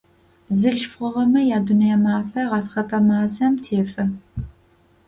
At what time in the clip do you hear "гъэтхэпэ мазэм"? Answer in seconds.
2.49-3.53